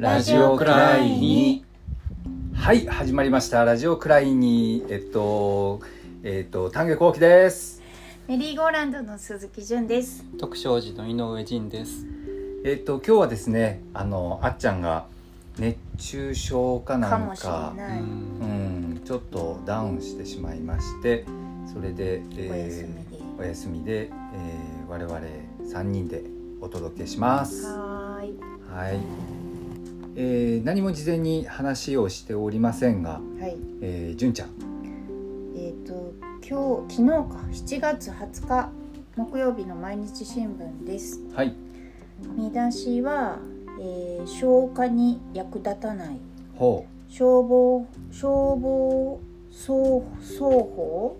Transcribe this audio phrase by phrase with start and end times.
[0.00, 1.62] ラジオクライに
[2.54, 5.82] はい始まりましたラジオクライにえっと
[6.22, 7.82] えっと丹下幸喜です
[8.26, 10.24] メリーゴーランドの鈴木純です。
[10.38, 12.06] 徳勝寺の井上仁です。
[12.64, 15.04] えっと今日はですねあのあっちゃんが
[15.58, 18.00] 熱中症かなんかかもしれない。
[18.00, 21.26] うんちょっとダウンしてしまいまして
[21.70, 23.22] それで、お休みで。
[23.38, 25.20] お休みで、えー我々
[25.62, 26.22] 3人で
[26.62, 27.66] お届けします。
[27.66, 28.50] はーい。
[28.72, 29.00] はい、
[30.16, 33.56] えー何も事前に話をしておりませんが、はい。
[33.80, 34.48] えー、純ちゃん。
[35.56, 36.12] えっ、と
[36.46, 38.70] 今日昨日か7月20日
[39.16, 41.20] 木曜日の毎日新聞です。
[41.34, 41.54] はい。
[42.36, 43.38] 見出しは、
[43.80, 46.18] えー消火に役立たない。
[46.54, 49.20] ほ消防消防
[49.50, 49.72] 双
[50.20, 51.16] 双方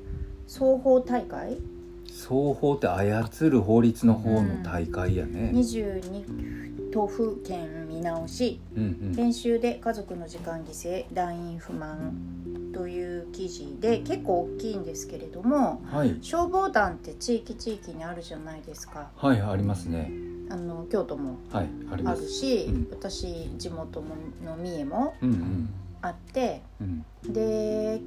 [0.46, 1.54] 双方大会？
[1.54, 1.60] う
[2.06, 6.59] 双方って操る法律の方の大会やね、22
[6.92, 9.12] 都府県見直しうんうん。
[9.16, 16.16] 練習で家族の時間犠牲団員不満という記事で結構大きいんですけれどもはい。
[16.20, 19.10] 消防団って地域地域にあるじゃないですか。
[19.16, 20.10] はいありますね。
[20.50, 21.68] あの京都もはい
[22.06, 22.86] あるし、うん。
[22.90, 25.68] 私地元もの三重もうんうん。
[26.02, 27.04] あってうん。
[27.32, 28.00] で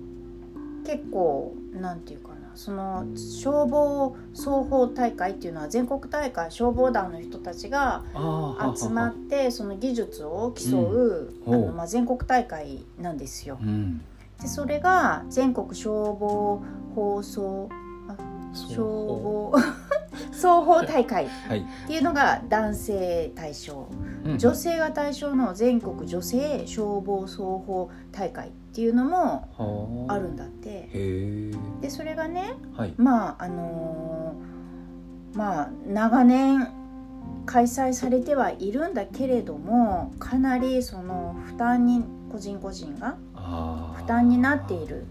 [0.85, 8.03] 結構なんていうかなその消防双方大会っていうのは全国大会消防団の人たちが
[8.75, 11.53] 集まってその技術を競う、うん。
[11.53, 13.57] あのまあ、全国大会なんですよ。
[13.61, 14.01] うん。
[14.41, 16.61] でそれが全国消防
[16.95, 17.69] 放送
[18.53, 19.53] 消防
[20.33, 23.87] 双方大会っはい、ていうのが男性対象。
[24.25, 24.37] うん。
[24.37, 29.49] 女性が対象の全国女性消防双方大会っていうのも
[30.07, 30.13] はあ。
[30.15, 30.69] あるんだって。
[30.69, 31.51] へえ。
[31.81, 32.93] でそれがねはい。
[32.97, 36.67] まああのーまあ長年
[37.45, 43.17] 開催されてはいるんだけれどもかなりその負担に個人個人が
[43.95, 45.05] 負担になっている。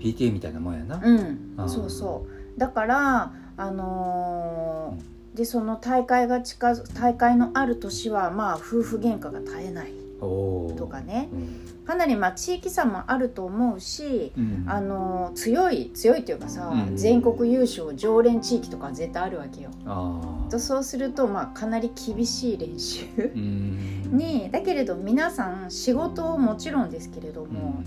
[0.00, 1.68] PTA みたいなもんやな、うん。
[1.68, 2.26] そうそ
[2.56, 2.58] う。
[2.58, 9.92] だからあのーでその大会が近づ大会のある年はまあ夫婦喧嘩が絶えない。
[10.20, 11.28] とかね。
[11.32, 11.84] うん。
[11.84, 14.64] かなりまあ地域差もあると思うしうん。
[14.68, 16.96] あのー強い強いっていうかさ、うん。
[16.96, 19.70] 全国優勝常連地域とか絶対あるわけよ。
[19.86, 23.04] あとそうするとまあかなり厳しい練習。
[23.34, 27.84] にだけれど皆さん仕事をもちろんですけれども、うん。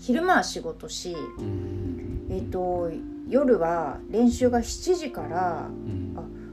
[0.00, 2.26] 昼間は仕事し、うん。
[2.30, 2.90] えっと
[3.28, 6.06] 夜は練習が7時からうん。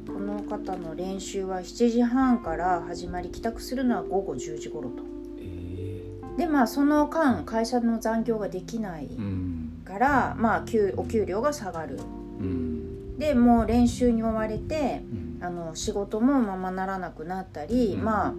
[0.06, 5.04] この方の練習は7時半から始まり帰宅するのは午後10時頃と。
[5.40, 6.02] え。
[6.38, 9.82] でまあその間会社の残業ができないーうん。
[9.84, 12.00] から、まあ給お給料が下がる。
[12.40, 13.18] うん。
[13.18, 15.44] でもう練習に追われてうん。
[15.44, 18.04] あの仕事もままならなくなったり、うん。
[18.04, 18.34] まあ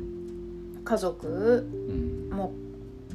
[0.85, 2.37] 家族うん。
[2.37, 2.53] も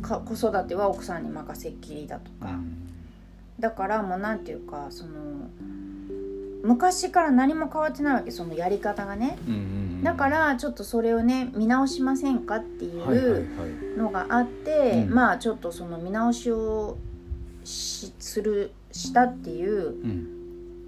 [0.02, 2.60] か子育ては奥さんに任せっきりだとか、
[3.60, 5.12] だからもうなんていうかその
[6.64, 9.38] 昔から何も変わってないわけそのやり方がね。
[9.48, 13.38] うんうんだからちょっとそれをね見直しませんかっていはいはいは
[13.96, 15.14] うのがあって、うん。
[15.14, 16.98] まあちょっとその見直しを
[17.66, 20.28] しするしたっていういうん。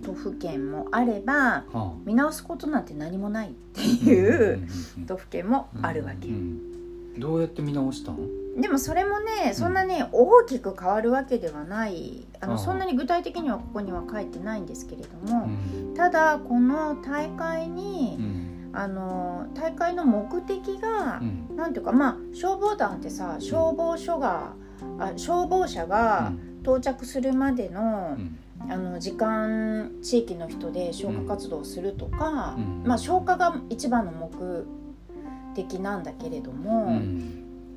[0.01, 4.61] 都府県もあればは見直すことなんて何もないってあいう
[4.97, 6.31] うん都府県もあるわけう。
[6.31, 7.19] ん。
[7.19, 8.17] どうやって見直したん？
[8.57, 12.27] でもそれもねそんなね大きく変わるわけではない。
[12.41, 15.93] あのそんなに具体的にはここには書いてないんですけれども、うん。
[15.95, 18.71] ただこの大会にう、ん。
[18.73, 21.55] あの大会の目的がう、ん。
[21.55, 24.53] なんていうかまあ消防団ってさ消防署が
[24.99, 28.37] あ消防車が到着するまでの,、うん。
[28.69, 32.83] あの時間地域の人で消火活動をするとか、うん。
[32.85, 34.65] まあ消火が一番の目
[35.55, 36.99] 的なんだけれども。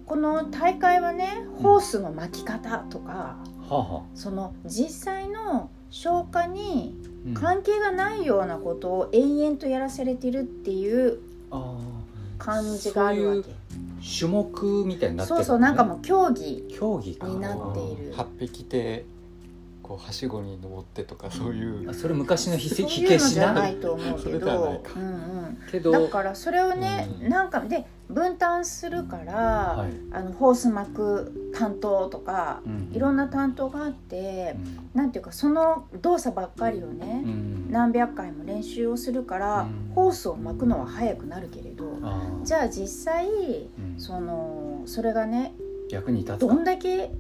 [0.05, 3.37] うんこの大会はねホースの巻き方とか、は
[3.71, 6.95] あはその実際の消火に
[7.35, 11.21] あ関係がないようなことを延々とやらされてるっていう
[11.51, 11.79] あ
[12.39, 13.51] 感じがあるわけ。
[13.51, 13.55] ー
[14.19, 18.15] 種目みたいになってるそうそうなんかもう競技競技かになっている。
[18.15, 19.07] 8匹で
[19.85, 21.91] こうはしごに登ってとかそういう。
[21.91, 23.53] あそれ昔の火そういうのじゃしな？
[23.53, 24.91] ないと思うけそれではないど、か。
[24.99, 27.29] うんうん、けどだからそれをね、うん。
[27.29, 29.93] なんかで分担するから、はい。
[30.11, 34.91] あのホース巻く担当とか、うんいろんな担当があってう、ん。
[34.95, 37.71] なんていうかその動作ばっかりをね、うん。
[37.71, 39.93] 何百回も練習をするから、うん。
[39.95, 42.45] ホースを巻くのは早くなるけれどあー。
[42.45, 44.01] じゃあ実際うん。
[44.01, 45.53] そのそれがね
[45.91, 47.11] 役に立つどかんだけ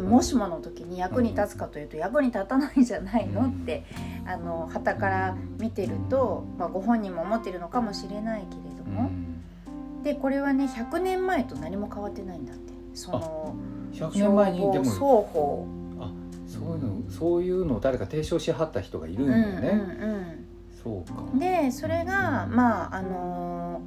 [0.00, 3.46] もしもの時に役に立つかというと役に立たないじゃないの？
[3.46, 3.84] って
[4.26, 9.10] あの旗から見てると、まあ、ご本人も思ってるのかもしれないけれども、
[9.66, 10.02] うん。
[10.02, 12.72] でこれはね100年前と何も変わってないんだって。
[12.94, 13.54] その
[13.92, 14.84] 100年前にでも。
[14.84, 15.78] 双方。
[16.48, 20.44] そういうのそういうのを誰か提唱しはった人がいるんだよね、うんうん
[20.82, 23.82] そうかうん、でそれがまああの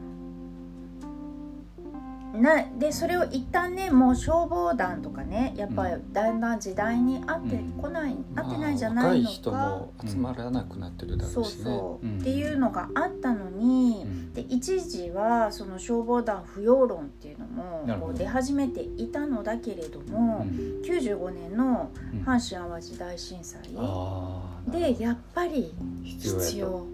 [2.34, 12.10] なでそれを一旦ねもう消防団とかねやっぱりだんだん時代に合ってこない、合ってないんじゃないのか、若い人も集まらなくなってるだろそううしね、そう、う。
[12.10, 12.20] ん。
[12.20, 14.34] っていうのがあったのに、うん。
[14.34, 22.20] で一時はその消防団不要論っていうのもこう出始めていたのだけれどうも、ん95年のうん。
[22.22, 25.74] 阪神・淡路大震災ああでやっぱり
[26.04, 26.86] 必要。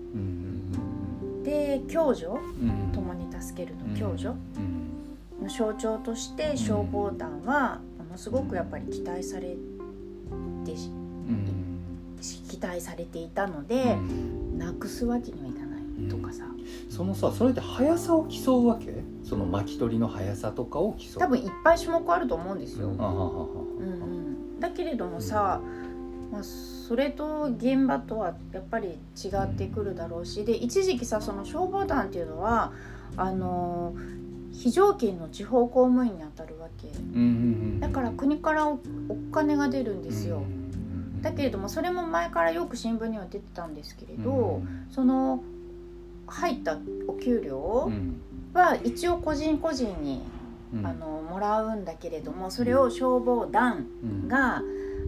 [1.44, 2.39] で共助うんう
[2.89, 4.30] ん共に助けるの共助？
[4.30, 4.76] うん
[5.42, 9.56] の象徴として消防団はものすごくやっぱり期待され
[10.66, 10.74] て
[12.50, 14.57] 期待されていたのうで、ん。
[14.57, 16.45] なくすわけにはいかないとかさ、
[16.89, 19.04] そのさそれで速さを競うわけ？
[19.24, 21.19] その巻き取りの速さとかを競う。
[21.19, 22.92] 多分いっぱい種目あると思うんですよ。
[24.60, 25.62] だけれどもさ、
[26.31, 32.74] まあ、それと現場とはやっぱり違ってくるだろうしで一時期さその消防団っていうのは
[33.16, 33.94] あの
[34.57, 36.88] 非常勤の地方公務員に当たるわけ。
[37.80, 40.42] だから国からおお金が出るんですよ。
[41.21, 45.44] だけれどもそれも前からよく新聞には出てたんですけれど、うんその
[46.30, 46.77] 入った
[47.07, 48.19] お給料うん
[48.54, 50.24] は一応個人個人に、
[50.74, 50.86] うん。
[50.86, 54.27] あのもらうんだけれどもそれを消防団うん。
[54.27, 54.62] が、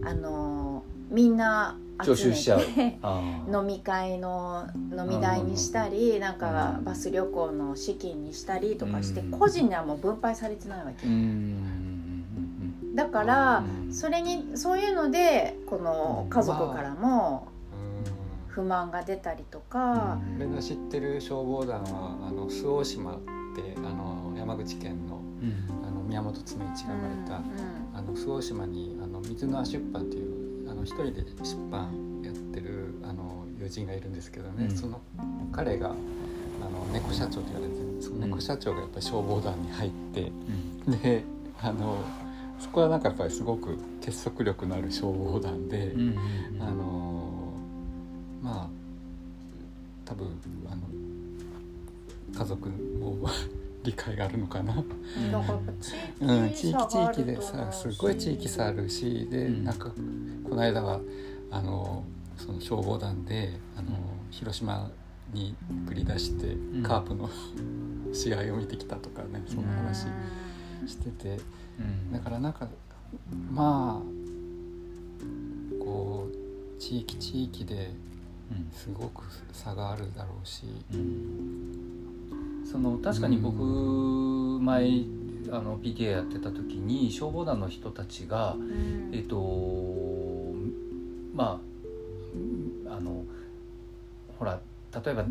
[0.04, 2.60] あのみんな集め徴収しちゃう。
[2.60, 2.98] て
[3.52, 4.66] 飲み会の
[4.96, 9.30] 飲み代にしたりなんかうんバス旅行の資金にしたりとかしてうん。
[9.30, 11.06] 個人にはもう分配されてないわけ。
[11.06, 11.12] うん。
[11.12, 13.94] うんだからうん。
[13.94, 17.48] それにそういうのでこの家族からも
[18.48, 20.36] う不満が出たりとかん。
[20.36, 23.14] 俺の知ってる消防団はあの周防島っ
[23.54, 25.86] てあの山口県のうん。
[25.86, 27.36] あの宮本恒一が生まれた、
[27.98, 30.29] あの周防島にあの水の出版っていうあ
[30.80, 34.76] の一人で出版やってるあの友人がいるんですけどね、うん。
[34.76, 35.00] その
[35.52, 40.32] 彼があの猫社長と言われてるその猫社長がやっぱり消防団に入って、
[40.86, 41.00] うん。
[41.02, 41.22] で
[41.60, 41.98] あの
[42.58, 47.54] そこはなんかやっぱりすごく結束力のある消防団で、うんうんあの
[48.42, 48.68] まあ
[50.06, 50.28] 多分
[50.70, 50.82] あの
[52.36, 53.28] 家族も
[53.84, 54.74] 理解があるのかな。
[54.74, 59.64] うん、ぱ地域地域でさすごい地域差あるしで、うん。
[59.64, 59.90] なんか
[60.50, 61.00] この間は
[61.52, 62.02] あの
[62.36, 63.96] その消防団であの、
[64.30, 64.90] 広島
[65.32, 65.54] に
[65.86, 66.82] 繰り出して、ん。
[66.82, 67.30] カープの
[68.12, 70.06] 試合を見てきたとかねそんな話
[70.86, 71.40] してて。
[71.78, 72.12] うん。
[72.12, 72.68] だからなんか
[73.52, 77.94] まあこう地域地域で
[78.50, 78.68] うん。
[78.72, 79.22] すごく
[79.52, 80.64] 差があるだろうし。
[82.64, 83.62] その確かに僕
[84.62, 85.04] 前
[85.52, 89.10] あの PTA やってた時に消防団の人たちがうん。
[89.12, 90.29] えっと
[91.40, 91.58] ま
[92.88, 93.24] ああの
[94.38, 94.60] ほら
[95.04, 95.24] 例えば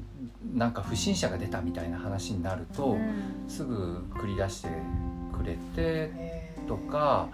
[0.55, 3.45] なんか不審者が出たみたいな話になるとうん。
[3.47, 4.69] すぐ繰り出して
[5.37, 6.11] くれて
[6.67, 7.29] とか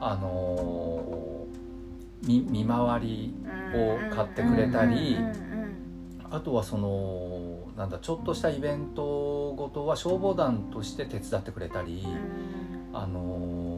[0.00, 1.46] あの
[2.22, 3.34] 見見回り
[3.74, 5.16] を買ってくれたり
[6.30, 12.06] あとはそのなんだちょっとしたイベントごとは消防団として手伝ってくれたり、
[12.92, 13.69] あの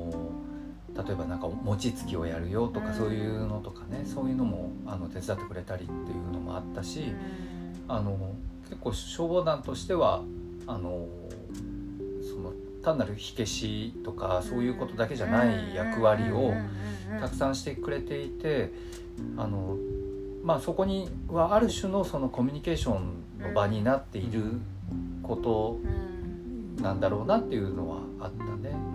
[0.97, 2.95] 例えばなんか餅つきをやるよとかうん。
[2.95, 7.95] そういうのとかねそういうのもあの手伝ってくれたりっていうのもあったしうん。
[7.95, 8.35] あの
[8.69, 10.23] 結構消防団としては
[10.67, 11.07] あの
[12.23, 16.53] その単なる火消しとかそういうことだけじゃない役割を
[17.21, 18.73] たくさんしてくれていて
[19.37, 19.77] あの、
[20.43, 24.61] まあ、そこにはある種のそのコミュニケーションの場になっている
[25.23, 26.03] ことうん
[26.83, 28.92] なんだろうなっていうのはあったね。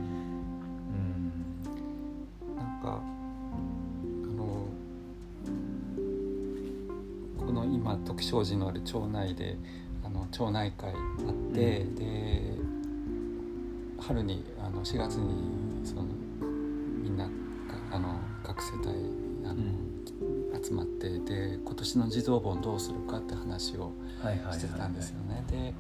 [2.88, 3.02] か
[4.24, 4.68] あの
[7.38, 9.58] この今徳祥寺のある町内で
[10.04, 12.58] あの町内会あって、うで
[14.00, 16.04] 春にあの4月にその
[17.04, 17.32] みんなが
[17.92, 18.90] あの各世帯
[19.46, 19.64] あの、
[20.64, 23.92] 集まってで今年の児童本どうするかって話を
[24.52, 25.44] してたんですよね。
[25.50, 25.74] で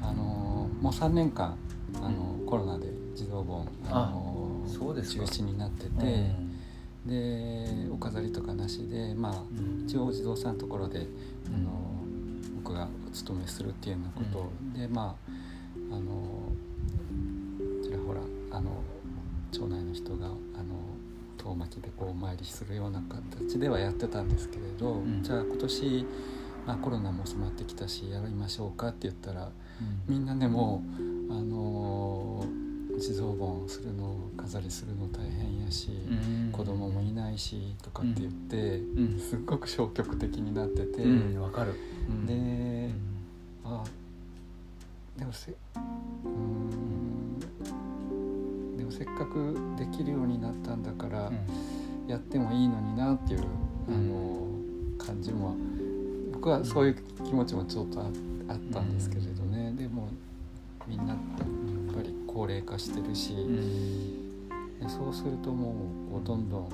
[0.00, 0.06] うん。
[0.06, 1.56] あのもう3年間
[1.96, 4.29] あの、コロナで児童本あの
[4.66, 5.90] そうで中止になってて。
[5.98, 6.50] うん。
[7.06, 9.84] でお飾りとかなしでまあうん。
[9.86, 11.06] 一応お地蔵さんのところで、
[11.46, 11.70] あの
[12.62, 15.16] 僕がお勤めするっていうようなこと、でま
[15.90, 16.52] ああの
[17.82, 18.82] ちらほらあの
[19.50, 20.34] 町内の人があの
[21.38, 25.22] 遠巻きでこうお参りするような形ではやってたんですけれど、ん。
[25.22, 26.06] じゃあ今年、
[26.66, 29.46] まあ、コロナも収まってきたしやりましょうかって言ったら
[30.08, 30.14] うん。
[30.14, 30.84] みんなでも
[31.28, 32.44] うあの
[32.98, 36.52] 地蔵盆するの飾りするの大変やし、うん。
[36.52, 39.18] 子供もいないしとかって言って、うん。
[39.18, 41.74] すっごく消極的になってて、うんわかる、
[42.08, 42.26] うん。
[42.26, 42.90] で
[43.64, 43.84] あ
[45.18, 47.40] でもせうーん。
[48.76, 51.38] でもせっかくできるようになったんだから、うん。
[52.08, 53.40] やってもいいのになっていう、
[53.88, 54.48] あの
[54.98, 55.54] 感じも
[56.32, 58.04] 僕はそういう気持ちもちょっとあ
[58.48, 60.08] あったんですけれどね、でも
[60.88, 61.14] みんな
[62.32, 64.48] 高齢化してるし、うん。
[64.80, 65.70] でそうするとも
[66.08, 66.68] うこうどんどん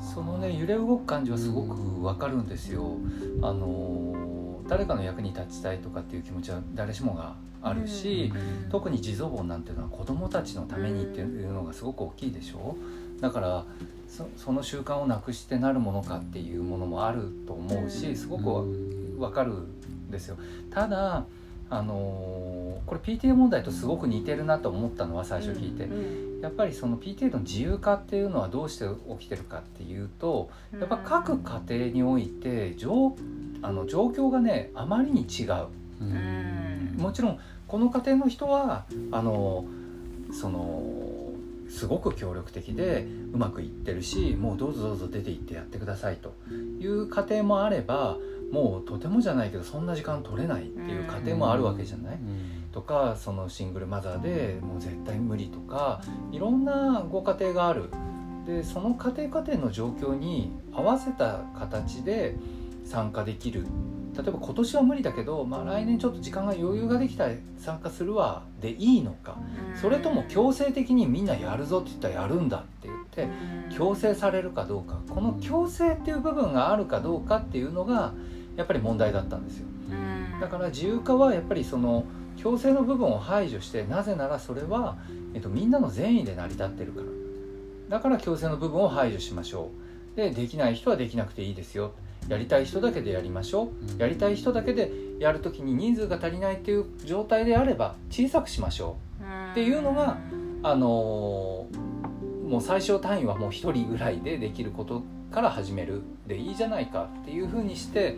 [0.00, 2.96] そのね揺れ動く感じはすごくわかるんですよ。
[3.42, 8.32] あの誰かの役に立ちたいとかっていう気持ちは誰しもがあるし、
[8.64, 8.70] うん。
[8.70, 12.76] 特に地蔵盆なんていうのは子供たちのためにっていうのがすごく大きいでしょ。
[13.20, 13.64] だから
[14.08, 18.48] そその習慣をなくしてなるものかっていうものもあると思うしすごく
[19.20, 20.36] わわかるんですよ。
[20.70, 21.24] ただ
[21.70, 21.94] あの
[22.86, 28.84] これ PTA 問題とすごく似てるなと思ったのは最初聞いて、うんやっぱりその PTA の自由化っていうのはどうして
[29.18, 33.16] 起きてるかっていうとやっぱ各家庭において状
[33.60, 35.66] あの状況がねあまりに違う。
[36.96, 39.64] もちろんこの家庭の人はあの
[40.32, 41.08] その
[41.68, 48.16] すごく協力的でうまくいってるしもうどうぞどうぞ出て行ってやってくださいという家庭もあれば
[48.50, 52.18] もうとてもじゃないけどそんな時間取れないっていう家庭もあるわけじゃない、
[52.72, 56.00] とかそのシングルマザーでもう絶対無理とか
[56.32, 57.90] いろんなご家庭がある。
[58.46, 62.36] でその家庭家庭の状況に合わせた形で
[62.84, 63.66] 参加できる。
[64.16, 69.36] 例えば今年は無理だけど、まあ、来年ちょっと時間が余裕ができたら参加するわでいいのか。
[69.80, 73.28] それとも強制的にみんなやるぞって言ったらやるんだって言って
[73.76, 74.98] 強制されるかどうか。
[75.08, 78.14] この強制っていう部分があるかどうかっていうのが
[78.58, 79.66] やっぱり問題だったんですよ。
[80.40, 82.04] だから自由化はやっぱりその
[82.36, 84.96] 強制の部分を排除してなぜならそれは、
[85.32, 87.06] えっと、みんなの善意で成り立ってるから。
[87.88, 89.70] だから強制の部分を排除しましょ
[90.14, 90.16] う。
[90.16, 91.92] でできない人はできなくていいですよ。
[92.28, 94.02] やりたい人だけでやりましょう。
[94.02, 98.96] やりたい人だけでやるときに人数が足りないっていう状態であれば小さくしましょ
[99.52, 100.18] っていうのが
[100.62, 101.98] うあのー
[102.48, 106.02] もう最小単位はもう1人ぐらいでできることから始める。
[106.26, 108.16] でいいじゃないかっていうふうにして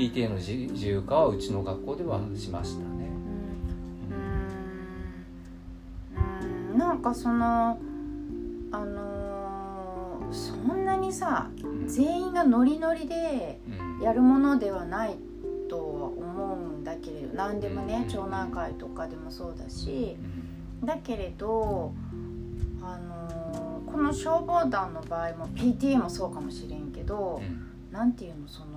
[0.00, 3.10] PTA の自自由化はうちの学校ではしましたね。
[6.72, 6.78] うん。
[6.78, 7.78] なんかその
[8.72, 14.04] あのーそんなにさうん全員がノリノリでうん。
[14.04, 15.16] やるものではない
[15.68, 18.08] とは思うんだけれど何でもねうん。
[18.10, 20.16] 町内会とかでもそうだし。
[20.80, 20.86] うん。
[20.86, 21.92] だけれど
[22.82, 27.42] あのーこの消防団の場合も PTA もそうかもしれんけど
[27.90, 28.69] なんていうのその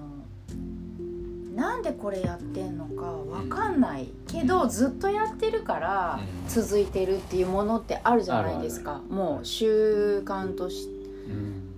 [1.55, 6.49] なんでこれやってんのかわかんないけどずっとやってるからうん。
[6.49, 9.01] 続いてるっていうものってあるじゃないですか。
[9.09, 10.87] もう習慣とし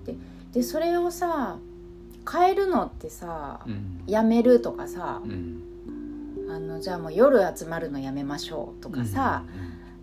[0.05, 0.15] て
[0.53, 1.57] でそれをさ
[2.31, 4.01] 変えるのってさうん。
[4.07, 5.61] やめるとかさうん。
[6.49, 9.43] あのじゃあもう夜集まるのやめましょうとかさ、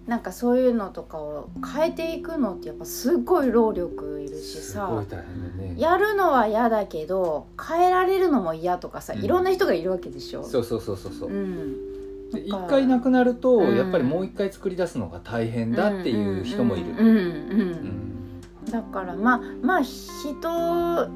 [0.07, 4.91] なんかそういうのとかを変えていくのってやっぱすっごい労力いるしすさ
[5.57, 5.75] ね。
[5.79, 10.43] やるのは嫌だけど変えられるのも嫌とかさうんいろんな人がいるわけでしょ。
[10.43, 11.33] そうそうそうそうそうう。
[11.33, 16.91] ん、で一回なくなると、うんやっぱりもう一回作り出すのが大変だっていう人もいる。
[16.91, 18.13] うんうんうんうん
[18.71, 21.09] だからまあまあ人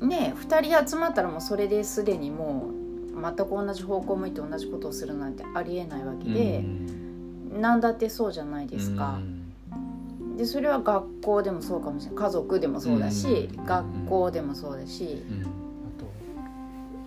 [0.00, 2.70] ね2人集まったらもうそれですでにも
[3.16, 6.64] う全く同じ方向向いて同じことをするなんてありえないわけで、
[7.60, 9.18] 何だってそうじゃないですか。
[10.36, 12.24] でそれは学校でもそうかもしれない。
[12.24, 13.64] 家族でもそうだし、うん。
[13.64, 15.22] 学校でもそうだし、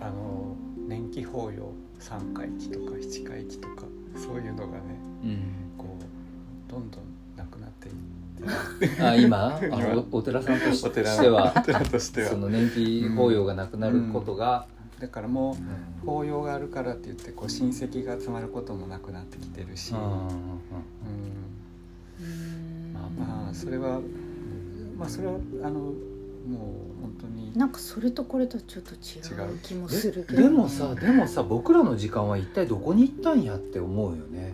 [0.00, 0.56] とあの
[0.88, 3.84] 年季法要3回忌とか7回忌とか
[4.16, 4.80] そういうのがね
[5.24, 5.38] うん。
[5.76, 7.02] こうどんどん
[7.36, 7.94] なくなっていっ
[8.96, 9.02] て。
[9.02, 9.56] あ今？
[9.60, 9.78] あ今。
[9.94, 12.28] のおお寺さんとしお寺てはお寺としては。
[12.30, 14.66] その年季法要がなくなることが、
[15.00, 15.56] だからも
[16.02, 19.98] う法要があるからって言ってこう親戚が集まることもなくなってきてるし、うん
[23.16, 24.00] まあそれは
[24.98, 25.92] まあそれはあのもう
[27.02, 34.52] 本当になんかそれとこれとちょっと違違うう気もでするけど、でもさでもさ僕らの時間は一体どこに行ったんやって思うよね、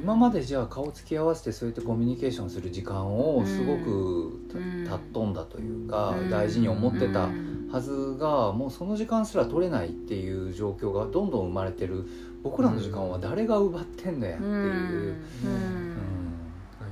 [0.00, 4.84] 今までじゃあ顔つき合わせてそうやってコミュニケーションする時間をすごくたうん。
[5.12, 6.30] 尊んだというかうん。
[6.30, 7.68] 大事に思ってたうん。
[7.72, 12.06] はずがもうその時間すら取れないっていう状況がどんどん生まれてる
[12.42, 14.60] 僕らの時間は誰が奪ってんのやっていう、うん。
[14.60, 15.14] うん。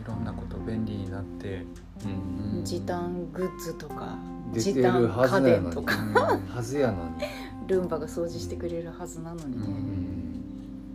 [0.03, 1.65] いろんなこと便利になって、
[2.05, 2.59] うん。
[2.59, 4.19] うん時短グッズとか
[4.53, 5.53] 出てる時短家はずなのに。
[5.63, 5.95] 電とか。
[6.55, 7.11] はずやのに、
[7.69, 9.71] ルンバが掃除してくれるはずなのにうね、ん。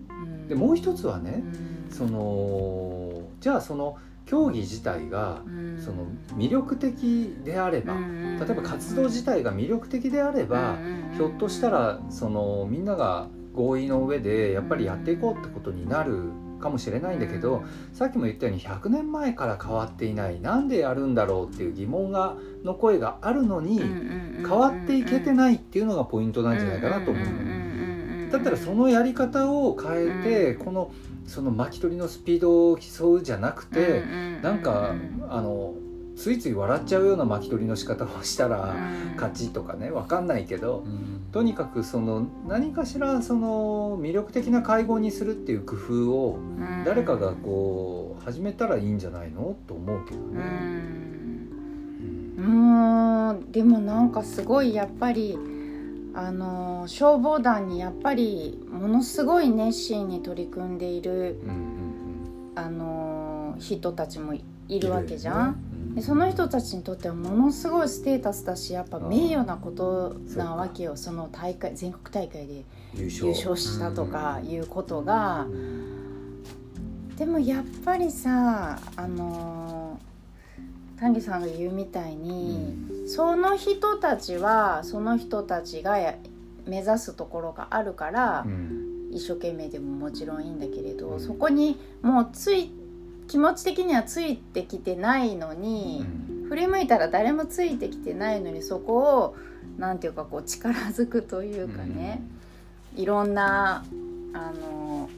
[0.10, 0.48] うん。
[0.48, 5.72] でもう一つはね、うんそのじゃあその競技自体がうん。
[5.82, 6.06] その
[6.36, 28.32] 魅力的であれば、うん例えば活動自体が魅力的であれば、うんひょっとしたらそのみんなが合意の上でやっぱりやっていこうってことになるかもしれないんだけど、さっきも言ったように100年前から変わっていないなんでやるんだろうっていう疑問がの声があるのに、変わっていけていないっていうのがポイントなんじゃないかなと思うの。
[28.32, 30.92] だったらそのやり方を変えて、うんこの
[31.32, 34.04] その巻き取りのスピードを競うじゃなくて、
[34.42, 34.94] なんか
[35.30, 35.74] あの
[36.18, 38.76] ついつい笑っちゃうような巻き取りの仕方をしたら
[39.16, 41.22] 勝ちとかね分かんないけど、うん。
[41.32, 46.40] とにかくその何かしらその魅力的な会合にするっていう工夫を
[46.86, 50.42] 誰かがこう始めたらいいんじゃないのと思うけどうね。
[50.42, 51.12] ん
[52.38, 52.42] う
[53.34, 55.38] んでもなんかすごいやっぱり
[56.14, 65.48] あの消防団にやっぱりものすごい熱心に取り組んでいるうんうんあの人たちもいるわけじゃん。
[65.48, 70.96] うんでその人たちにとってはものすごいステータスだしやっぱ名誉なことなわけよ。
[70.96, 72.64] その大会全国大会で
[72.96, 73.58] 優勝。
[73.58, 75.42] したとかいうことが。
[75.42, 75.92] うん
[77.22, 80.00] でもやっぱりさあの
[81.00, 82.76] 丹下さんが言うみたいに、
[83.08, 86.16] その人たちはその人たちがや
[86.66, 88.88] 目指すところがあるから、うん。
[89.14, 91.20] 一生懸命でももちろんいいんだけれど、うん。
[91.20, 92.72] そこにもうつい
[93.28, 96.46] 気持ち的にはついてきてないのうに、ん。
[96.48, 99.36] 振り向いたら誰もついてきてないのにそこを
[99.78, 102.22] なんていうかこう力づくというかね、
[102.96, 103.86] いろんな
[104.34, 105.10] あの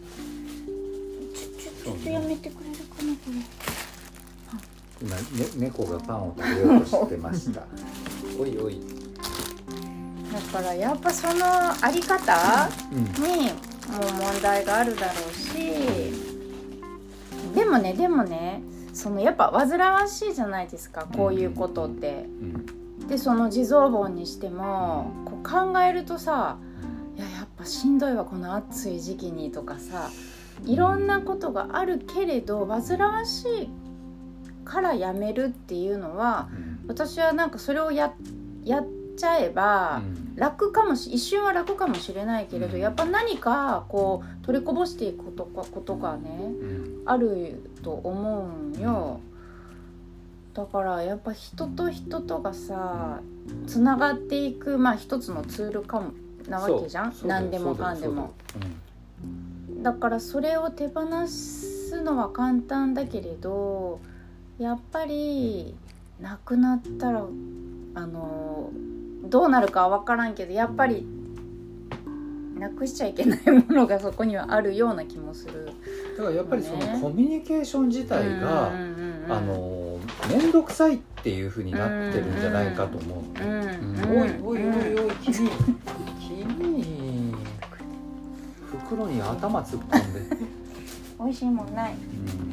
[1.84, 3.73] ちょっとやめてくれるかなこれ。
[5.04, 5.24] 今、ね、
[5.58, 7.64] 猫がパンを食べようとしてました。
[8.40, 8.80] おいおい、
[10.32, 13.00] だからやっぱそのあり方うん。
[13.22, 15.54] にもう問題があるだろうし。
[17.54, 22.26] でもねでもねそのやっぱ煩わしいじゃないですかこういうことって。
[23.00, 23.08] うん。
[23.08, 26.56] でその地蔵盆にしてもこう考えるとさ
[27.18, 30.10] いややっぱしんどいわこの暑い時期にとかさ。
[30.66, 33.70] いろんなことがあるけれど煩わしい
[34.64, 36.88] からやめるっていうのはうん。
[36.88, 38.14] 私はなんかそれをや
[38.64, 40.02] やっちゃえば、
[40.36, 42.82] 楽かもし一瞬は楽かもしれないけれど、うん。
[42.82, 47.02] やっぱ何かこう取りこぼしていくことかことがねうん。
[47.06, 49.20] あると思うんよ。
[50.54, 53.22] だからやっぱ人と人とがさ
[53.66, 56.12] つながっていくまあ一つのツールかも
[56.48, 57.14] なわけじゃん。
[57.26, 58.34] 何でもかんでも。
[59.82, 64.00] だからそれを手放すのは簡単だけれど
[64.64, 65.76] やっぱり
[66.22, 67.26] なくなったら
[67.96, 68.70] あの
[69.26, 71.06] どうなるかは分からんけどやっぱり
[72.58, 75.66] なくしちゃいけないものがそこにはあるような気もする。
[75.66, 80.00] うんだからやっぱりそのねコミュニケーション自体が、うんうんあの
[80.30, 83.24] 面倒くさいっていうふうになってるんじゃないかと思う。
[84.44, 85.50] おいおいおいおい君
[86.20, 87.36] 君
[88.82, 90.22] 袋に頭突っ込んで、
[91.20, 92.53] 美味しいもんないうん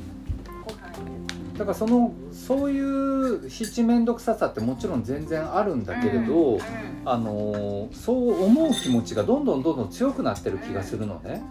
[1.60, 6.58] だからそのそういう七面倒くささってもちろん全然あるんだけれど、
[7.04, 11.42] あのそう思う気持ちがどんどんどんどん強くなってる気がするのね。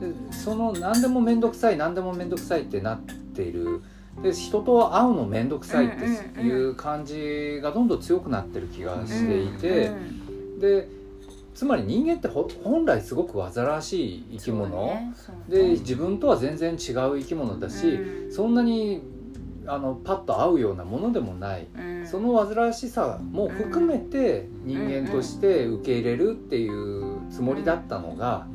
[0.00, 3.82] でその何でも面倒くさい何でも面倒くさいってなっている。
[4.22, 6.06] で人と会うの面倒くさいって
[6.40, 9.90] いう感じがどんどん強くなってる気がしていて、
[10.60, 10.88] で
[11.54, 14.96] つまり人間ってほ本来すごく煩わしい生き物、
[15.46, 17.98] で自分とは全然違う生き物だし、
[18.30, 19.11] そんなに
[19.66, 21.66] あのパッと会うようなものでもない、
[22.04, 28.46] その煩わしさも含めて人間として受け入れるっていうつもりだったのが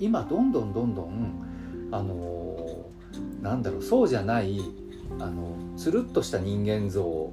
[0.00, 2.86] 今どんどんどんどんあの
[3.42, 4.60] なんだろうそうじゃない
[5.18, 7.32] あのつるっとした人間像を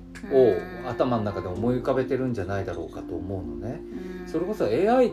[0.87, 3.81] 頭の中で思い浮かべてるんじゃないだろうかと思うのね。
[4.25, 5.11] それこそ AI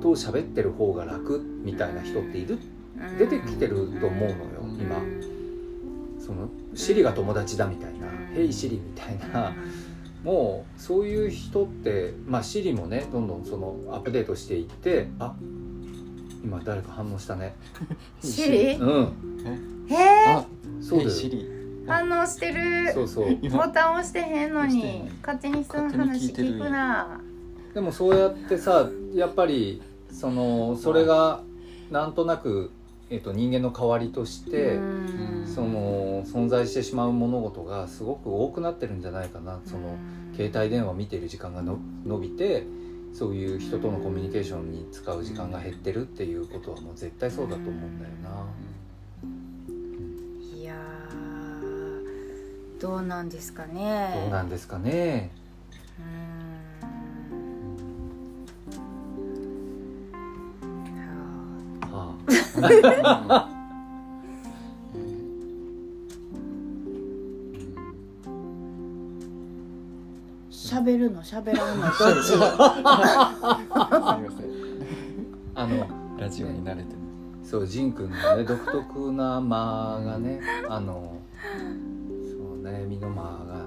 [0.00, 2.58] と喋ってる方が楽みたいな人っている
[3.18, 4.36] 出てきてると思うのよ
[4.78, 5.00] 今。
[6.18, 9.52] そのシリが友達だみたいな「ヘイシリ」みたいな
[10.22, 15.34] もうそういう人ってまあシリもねどんどんそのアップデートしていってあ
[16.44, 17.56] 今誰か反応したね。
[18.22, 18.74] シリ？
[18.74, 19.86] うん。
[19.90, 20.26] へえ？
[20.28, 20.46] あ
[20.80, 21.10] そうだよ。
[21.10, 21.48] シリ。
[21.84, 22.92] 反応してる。
[22.94, 23.36] そうそう。
[23.50, 27.20] ボタン押してへんのに勝手に人の話聞くな。
[27.74, 31.42] でもそうやってさやっぱりそのそれが
[31.90, 32.70] なんとなく、
[33.10, 39.96] えっと人間の代わりとして、うんその存在してしまう物事がすごく多くなってるんじゃないかなその
[40.36, 42.64] 携帯電話見てる時間がの伸びて
[43.12, 48.46] そういう人とのコミュニケーションに使う時間が減ってるっていうことはもう絶対そうだと思うんだよな。
[50.54, 55.30] いやーどうなんですかねどうなんですかね。
[70.50, 71.86] 喋るの喋らんの。
[71.86, 71.92] どっ
[72.22, 72.36] ちす。
[72.36, 74.48] みません。
[75.54, 75.86] あの
[76.18, 77.08] ラジオに慣れてま
[77.42, 81.16] そうジンくんのね独特な間がねあの
[82.22, 83.64] そう悩みの間が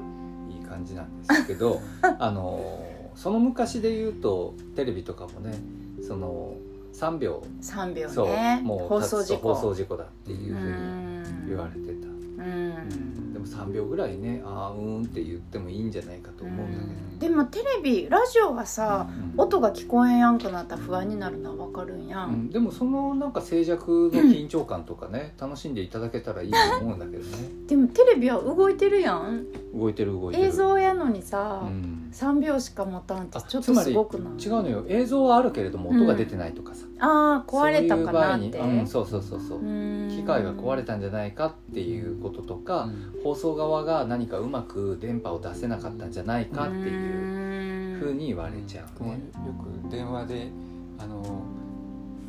[0.49, 1.81] いい感じなんですけど
[2.19, 5.59] あのその昔で言うとテレビとかもね
[6.07, 6.53] その
[6.93, 7.43] 3秒。
[7.61, 8.27] 3秒そう。
[8.27, 12.11] ねもう放送事故放送事故だっていうふうに言われてた、う
[12.47, 13.13] ん。
[13.15, 16.77] でも3秒ぐらいねああうーんって言ってもいいんじゃないかと思うんだ
[17.19, 19.41] けど、でもテレビラジオがさうん。
[19.41, 22.33] 音が聞こえやんくなったら不安になるのは分かるんや、うん。
[22.33, 27.49] ん、でもそのなんか静寂の緊張感とかね楽しんでいただけたらいいと思うんだけどね。
[27.67, 29.45] でもテレビは動いてるやん。
[29.73, 30.47] 動いてる動いてる。
[30.47, 32.09] 映像やのにさ、うん。
[32.11, 34.43] 3秒しか持たんってあちょっとすごくない？
[34.43, 34.85] 違うのよ。
[34.87, 38.43] 映像はあるけれども音が出てないとかさ、ああ壊れたかなって。
[38.43, 39.59] そういう場合にうん、そうそうそうそう。
[40.09, 42.89] 機機械が壊れたんじゃないかっていうこととすか、
[43.23, 49.23] 放送側が何かうまく電波を出せなかったんじゃないかっていうふうに言われちゃう僕もよね。
[49.87, 50.47] く電話で
[50.99, 51.21] あの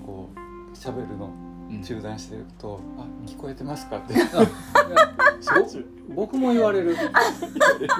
[0.04, 1.30] こう喋るの
[1.70, 4.14] うん中断してると「あ聞こえてますか?」って
[6.14, 6.94] ぼ僕も言われる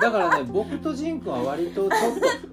[0.01, 1.91] だからね僕とジン君は割とちょっ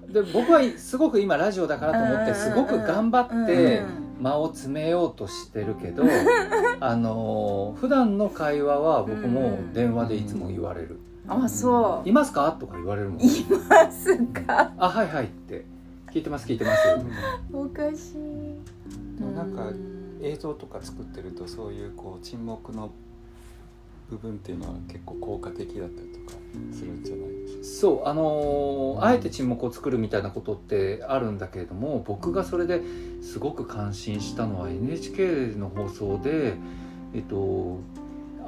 [0.08, 3.82] とで僕はすごく今ラジオだからと思ってすごく頑張って
[4.20, 6.04] 間を詰めようとしてるけど
[6.80, 10.98] あの普段の会話は僕も電話でいつも言われる。
[11.28, 13.20] あそ「いますか?」とか言われるもん。
[13.20, 13.26] うい
[13.68, 14.72] ますか？
[14.78, 15.64] あはいはいって。
[16.12, 16.78] 聞いてます聞いてます。
[17.52, 19.22] おかしい。
[19.22, 19.70] なんか
[20.22, 22.90] 映像とか作ってるとそういうこう沈黙の
[24.10, 26.36] 部分っていうのは結構効果的だったりとか
[26.72, 27.28] するんじゃない？
[27.28, 27.39] ですか。
[27.62, 32.82] そうあのーあえて沈黙を作るみたいなことってあるんだけれども僕がそれで
[33.22, 36.54] すごく感心したのは NHK の放送で
[37.14, 37.80] えっと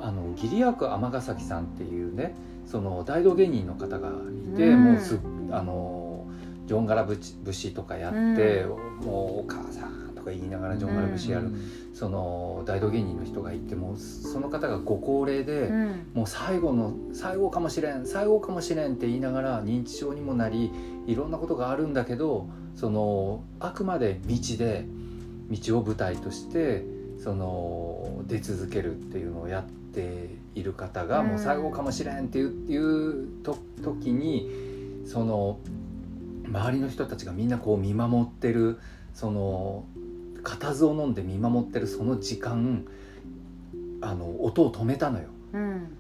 [0.01, 2.35] あの義理役尼崎さんっていうね
[2.66, 4.85] その大道芸人の方がいて、うん。
[4.85, 5.18] もうす
[5.51, 6.27] あの
[6.66, 8.64] ジョンガラ節節とかやって、
[9.05, 11.51] もうお母さんとか言いながらジョンガラ節やる、
[11.93, 15.63] その大道芸人の人がいてもうその方がご高齢で。
[15.63, 16.07] うん。
[16.15, 20.71] もう最後の最後かもしれん最後かもしれんって言いながら認知症にもなり
[21.07, 24.87] いろんなことがあるんだけどそのあくまで道で
[25.51, 26.85] 道を舞台として
[27.19, 31.29] その出続けるっていうのをやっている方が、うん。
[31.29, 34.49] もう最後かもしれんっていういうと時に
[35.07, 35.59] その
[36.47, 38.79] 周りの人たちがみんなこう見守ってる
[39.15, 39.85] その
[40.42, 42.85] 固唾を飲んで見守ってるその時間
[44.00, 45.26] あの音を止めたのよ。
[45.52, 45.98] うん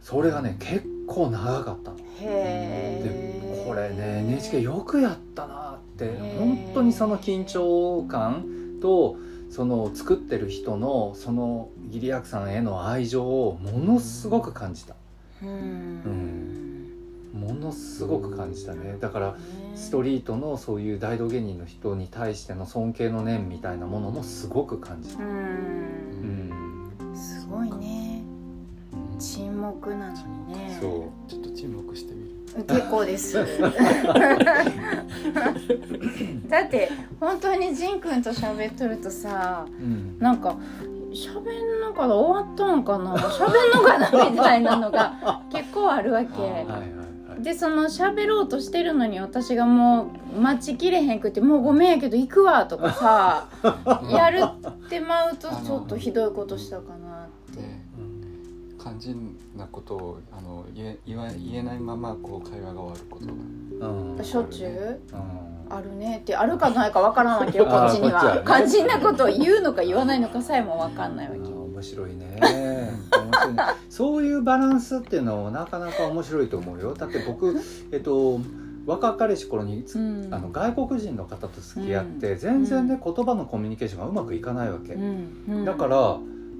[0.00, 1.96] それがね結構長かったの。
[2.20, 8.44] へでえこれね NHK よくやったなって本当にその緊張感
[8.80, 9.16] と
[9.50, 14.94] その作ってる人のそのギリアクさんへの愛情をものすごく感じた。
[15.42, 16.02] うん
[17.36, 18.96] ものすごく感じたね。
[19.00, 19.36] だから
[19.74, 25.22] ストリートのそういう大道芸人の人に対しての尊敬の念みたいなものもすごく感じた。
[25.22, 26.50] ううん。
[27.12, 28.22] んすごいね。
[29.18, 30.14] 沈黙なの
[30.48, 30.78] にね。
[30.80, 31.30] そう。
[31.30, 32.36] ちょっと沈黙してみる。
[32.66, 33.34] 結構です。
[36.48, 40.16] だって本当にジンくんと喋っとるとさうん。
[40.18, 40.56] なんか
[41.12, 43.16] 喋んのかな終わったんかな？
[43.16, 46.40] 喋んのかなみたいなのが結構あるわけ。
[46.42, 47.06] はいはいはい
[47.42, 53.48] でその喋ろうとしてるのに私がもう待ちきれへんくて「もうごめんやけど行くわ」とかさ
[54.10, 57.60] やるってまうとちょっとひどいことしたかなって。
[57.60, 57.86] で
[58.78, 63.88] 肝心なことをあの言え言わ言えないままこう会話が終わることが。
[63.88, 64.24] うん。
[64.24, 65.00] しょっちゅう？
[65.12, 65.76] うん。
[65.76, 66.18] あるね。
[66.18, 72.38] ってあるかないかわからんわけよこっちには肝心なことを言うのか言わないのかさえもわかんないわけ面白いね
[73.26, 76.94] 面白いねそういうバランスっていうのもなかなか面白いと思うよ。
[76.94, 77.60] だって僕
[77.92, 78.40] えっと
[78.86, 80.28] 若かりし頃につ、うん。
[80.32, 85.44] あの外国人の方と付き合って、全然ね言葉のコミュニケーションがうまくいかないわけ、うん。
[85.48, 85.64] うん。
[85.64, 86.18] だから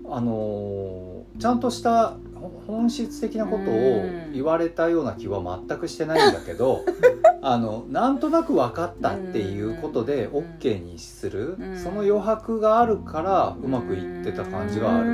[0.09, 1.07] あのー
[1.39, 6.85] ちゃんとしたほ本質的なことを言われたような気は全くしてないんだけど、
[7.43, 10.45] あのなんとなく分かったっていうことでうん。
[10.59, 11.77] OK にする、うん。
[11.77, 15.07] その余白があるからうまくいってた感じがある、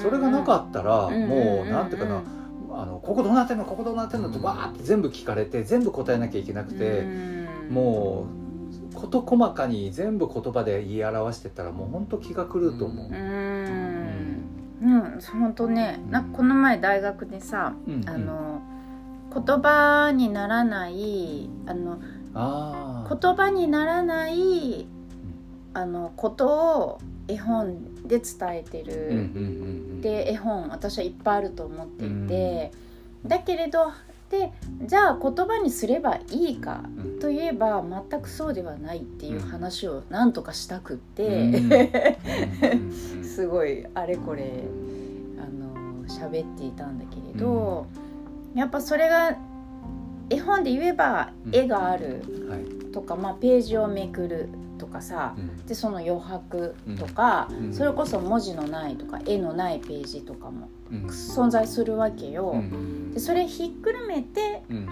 [0.00, 2.22] それがなかったらうんもうなんていうかな
[2.72, 7.04] あのここどうなってんのここどうなってんのってわーって全部聞かれて全部答えなきゃいけなくて、
[7.68, 8.26] も
[8.92, 13.06] う事細かに全部言葉で言い表してたらもう本当気が狂うと思う。
[13.08, 14.42] うーん。
[14.82, 15.20] うん。
[15.20, 16.00] 本当ね。
[16.10, 18.62] なんかこの前大学でさ、うんあの
[19.32, 21.98] 言葉にならないあの
[22.34, 23.16] あー。
[23.16, 24.86] 言葉にならない
[25.74, 29.20] あのことを絵本で伝えてる、うんうんうんう
[29.98, 30.00] ん。
[30.00, 32.72] で絵本私はいっぱいあると思っていて、
[33.26, 33.92] だけれど
[34.30, 41.54] でじゃあ言葉にすればいいかうんといえば全くそうではないっていう話を何とかしたくって、うん。
[41.56, 41.76] うんう
[43.20, 44.64] んすごいあれこれ
[45.38, 47.86] あの喋っていたんだけれど、
[48.54, 49.36] やっぱそれが
[50.28, 51.54] 絵本で言えばうん。
[51.54, 52.80] 絵があるはい。
[52.92, 54.48] とか、まあ、ページをめくる
[54.80, 55.66] とかさうん。
[55.66, 57.74] でその余白とか、うん。
[57.74, 61.06] それこそ文字のないとか絵のないページとかもうん。
[61.06, 62.52] 存在するわけよ。
[62.52, 63.12] うん。
[63.12, 64.88] でそれひっくるめてうん。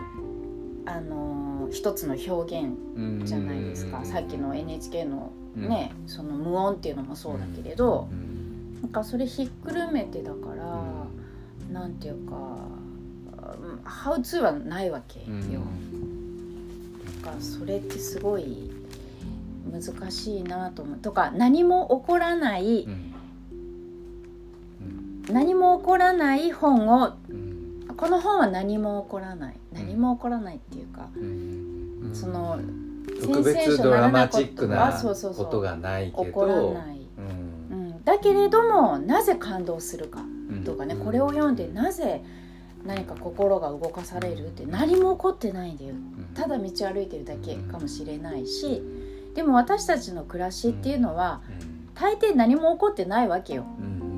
[0.87, 4.07] あの一つの表現うんじゃないですか、うん。
[4.07, 8.81] さっきの NHK のね、その無音っていうのもそうだけれどう、ん。
[8.83, 10.85] なんかそれひっくるめてだから、
[11.73, 15.99] なんていうかうんハウツーはないわけよ、うん
[17.23, 18.68] かそれってすごい
[19.71, 20.99] 難しいなと思う。
[20.99, 23.15] とか何も起こらない、うん。
[25.33, 27.85] 何も起こらない本をうん。
[27.97, 29.55] この本は何も起こらない。
[29.73, 29.79] うん。
[29.79, 32.11] 何も起こらないっていうか、うん。
[32.13, 32.59] その
[33.21, 37.01] 特別ドラマチックなそうそうそうことがないけ起こらどない、
[37.71, 37.77] うん。
[37.77, 40.65] うん、だけれどもなぜ感動するかうん。
[40.65, 42.23] とかね、これを読んでなぜ
[42.87, 45.95] 何か心が動かされるって何も起こってないんだよ。
[46.35, 48.83] ただ道歩いてるだけかもしれないし
[49.35, 51.41] でも私たちの暮らしっていうのは
[51.95, 53.65] 大抵何も起こってないわけよ。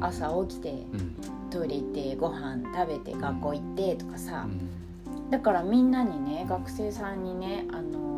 [0.01, 1.17] 朝起きてうん。
[1.51, 4.47] トイレ行ってご飯食べて学校行ってとかさ。
[4.47, 5.31] うん。
[5.31, 8.11] だからみんなにね学生さんにねあのー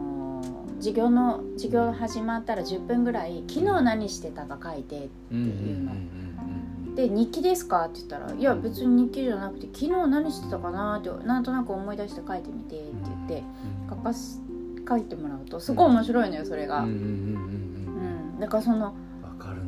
[0.83, 5.93] 授業の授業始まったら10分ぐらい昨日何してたか書いてっていうの。
[5.93, 6.95] うん。
[6.97, 12.93] で日記ですか?」って言ったら「いや別に日記じゃなくて昨日何してたかなってなんとなく思い出して書いてみて」って
[13.29, 13.45] 言って
[13.89, 14.43] 書かす
[14.89, 16.81] 書いてもらうとすごい面白いのよそれが。
[16.81, 18.95] うんうんうんうん、だからその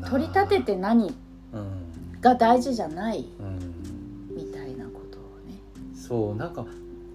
[0.08, 1.14] 取り立てて何
[1.52, 2.20] うん。
[2.20, 4.36] が大事じゃないうん。
[4.36, 5.58] みたいなことをね。
[5.94, 6.64] そうなんか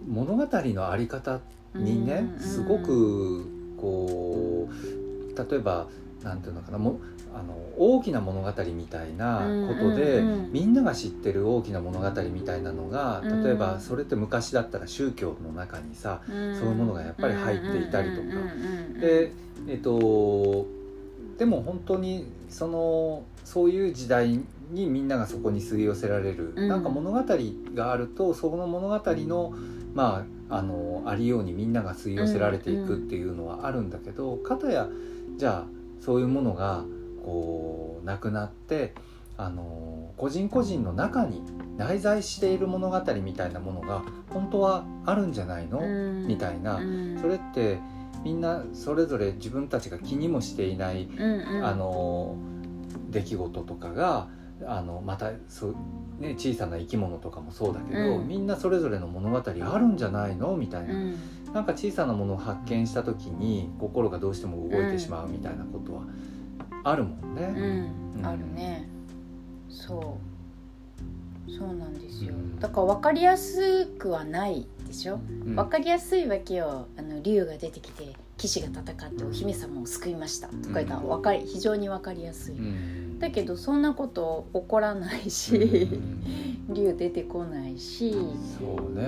[0.08, 1.40] 物語のあり方
[1.76, 3.46] にねうんすごく
[3.78, 5.88] こう例えば
[6.24, 7.00] なんていうのかなも
[7.34, 10.34] あの大きな物語みたいなことで、うんうん。
[10.34, 13.44] うんみんなが知ってる大きな物語みたいなのがうん。
[13.44, 18.28] 例えばそれって昔だったら宗教の中にさ、そうそういうものがやっぱり入っていたりとか。
[19.00, 19.32] でで
[19.68, 20.65] えっと
[21.38, 24.39] でも本当にそのそういう時代
[24.72, 26.68] にみんながそこに吸い寄せられる、うん。
[26.68, 27.24] なんか物語
[27.76, 29.54] があるとその物語の
[29.94, 34.89] まああのありようにみんなが吸い寄せられていくっていうのはあるんだけど、かたや
[35.38, 36.84] じゃあそういうものが
[37.30, 38.94] こうなくなって
[39.38, 41.42] あの個人個人の中に
[41.78, 45.80] 内在している物語みたいなものが本当はあるんじゃないの、
[46.28, 46.82] みたいな、
[47.22, 47.78] それって
[48.24, 51.08] みんなそれぞれ自分たちが気にもしていない、
[51.63, 52.36] あの
[53.10, 54.28] 出来事とかが
[54.68, 55.76] あのまたそう、
[56.20, 58.28] ね、小さな生き物とかもそうだけど、うん。
[58.28, 60.58] みんなそれぞれの物語あるんじゃないの？
[60.58, 60.94] みたいな、
[61.54, 66.04] なんか小さなものを発見した時に心がどうしても動いてしまうみたいなことは
[66.84, 67.89] あるもんね。
[68.18, 68.26] うん。
[68.26, 68.88] あるね。
[69.70, 70.18] そ
[71.48, 71.52] う。
[71.52, 72.34] そうなんですよ。
[72.34, 72.60] うん。
[72.60, 75.20] だから分かりやすくはないでしょ？
[75.46, 75.56] うん。
[75.56, 76.88] 分かりやすいわけよ。
[76.98, 80.48] あの竜が出てきて騎士が戦ってお姫様を救いました。
[80.48, 83.20] とか言ったら分かり非常に分かりやすい、うん。
[83.20, 86.74] だけどそんなこと起こらないし、うん。
[86.74, 88.15] 竜出てこないし、
[88.60, 89.04] そううね、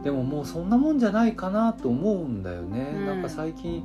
[0.00, 0.02] ん。
[0.04, 3.82] でももうそんなもんじゃないかなと思うんだよね、うんなんか最近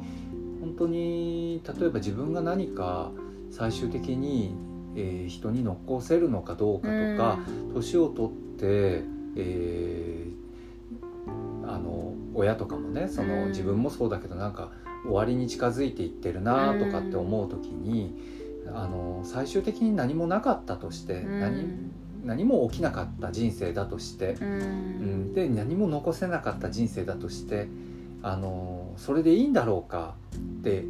[0.60, 3.12] 本当に例えば自分が何か
[3.52, 4.56] 最終的に、
[4.96, 7.40] えー人に残せるのかどうかとか
[7.74, 9.04] 年、を取って、
[9.36, 10.40] えー
[11.68, 13.50] あの親とかもねその、うん。
[13.50, 14.72] 自分もそうだけどなんか
[15.06, 18.16] 終わりに近づいていってるなとかって思う時に、
[18.74, 21.40] あの最終的に何もなかったとして、うん。
[21.40, 21.90] 何
[22.26, 24.50] 何も起きなかった人生だとして、うん。
[24.50, 27.68] うん、で何も残せなかった人生だとして
[28.22, 30.16] あのそれでいいんだろうか
[30.60, 30.84] って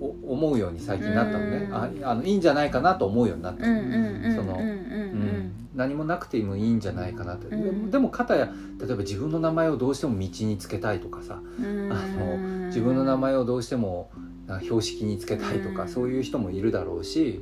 [0.00, 1.74] お思うように最近なったのね、うん。
[1.74, 7.82] ああのいいんじゃないかなと思うようになったうんの、そのうんうん何もなくてもいいんじゃないかなって、でうん。
[7.86, 11.40] もでもかたや例えば自分の名前をどうしても道につけたいとかさ。
[11.58, 11.92] うん。
[11.92, 14.10] あの自分の名前をどうしても
[14.46, 15.88] な標識につけたいとか、うん。
[15.88, 17.40] そういう人もいるだろうし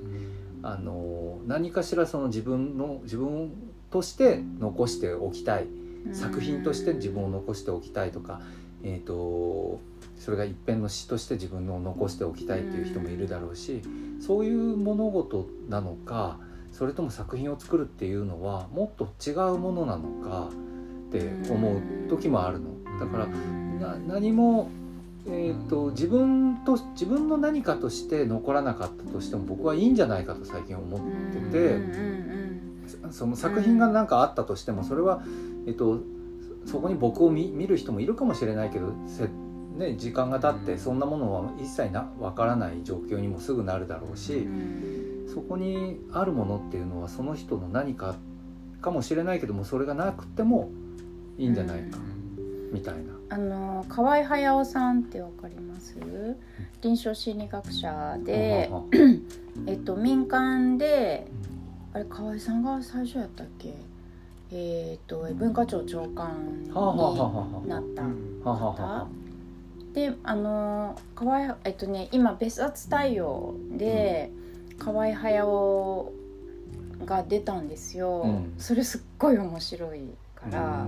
[0.62, 3.52] あの何かしらその自分の自分
[3.90, 5.66] として残しておきたい。
[6.12, 8.40] 作品として自分を残しておきたいとか
[8.84, 9.80] えー、と
[10.16, 13.82] それが一辺の詩として自分の残しておきたいっていう人もいるだろうし、
[14.20, 16.38] そういう物事なのか
[16.70, 20.48] それとも作品を作るっていうのはもっと違うものなのか
[21.08, 22.70] って思う時もあるの。
[22.98, 24.70] だからな何も
[25.24, 31.00] えーと、自分と自分の何かとして残らなかったとしても僕はいいんじゃないかと最近思っ
[31.32, 31.78] てて、
[33.12, 35.22] その作品が何かあったとしてもそれは、
[35.66, 36.00] えーと、
[36.64, 39.28] そこに僕を見見る人もいるかもしれないけどせ、
[39.76, 44.46] ね、時間が経ってそんなものは一切な分からない状況にもすぐなるだろうし、
[45.32, 48.16] そこにあるものっていうのはその人の何か
[48.80, 50.70] かもしれないけどもそれがなくても
[51.38, 51.98] いいんじゃないか、
[52.72, 53.12] みたいな。
[53.30, 55.96] あの河合隼さんってわかります？
[56.82, 58.70] 臨床心理学者で、
[59.66, 61.26] えっと、民間で
[61.94, 63.74] あれ河合さんが最初やったっけ？
[64.54, 66.68] えっと文化庁長官に
[67.68, 68.02] なった
[68.44, 69.08] 方。
[69.94, 74.30] であの河合えっとね今別冊対応で
[74.78, 76.12] 河合隼
[77.06, 80.00] が出たんですよ、うん、それすっごい面白い
[80.34, 80.86] から、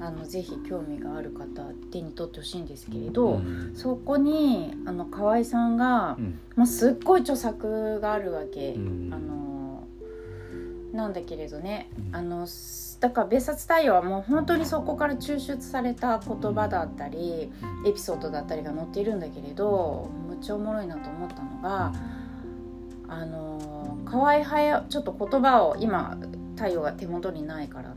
[0.00, 3.40] あのぜひ興味がある方手に取ってほしいんですけれど、
[3.74, 6.18] そこにあの河合さんが、
[6.54, 8.74] まあ、すっごい著作があるわけ。
[8.74, 9.69] あの
[10.92, 12.46] なんだけれどね、あの
[13.00, 17.52] だから別冊対応はもう本当にそこから抽出された言葉だったり、
[17.86, 21.92] エピソードだったりが載っているんだけれどむっちゃおもろいなと思ったのが、
[23.08, 26.18] あの河合隼ちょっと言葉を今
[26.56, 27.94] 太陽が手元にないから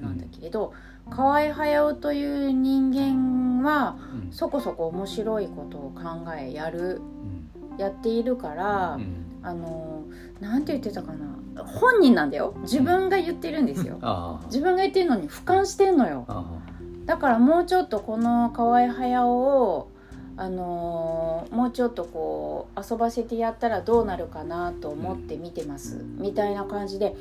[0.00, 0.72] なんだけれど、
[1.06, 3.96] うん、河合隼という人間は、
[4.30, 7.00] そこそこ面白いことを考えやる、
[7.78, 8.98] やっているから、
[9.42, 10.04] あの
[10.40, 11.64] なんて言ってたかな。
[11.64, 12.54] 本人なんだよ。
[12.62, 13.98] 自分が言ってるんですよ、
[14.46, 16.26] 自分が言ってるのに俯瞰してんのよ。
[17.04, 19.88] だからもうちょっとこの河合隼を
[20.36, 27.14] あのー、もうちょっとこう遊ばせてやったらどうなるかなと思って見てます、みたいな感じで